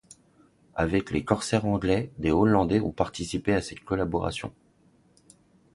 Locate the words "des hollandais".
2.17-2.79